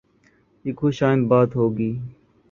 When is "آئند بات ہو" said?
1.07-1.65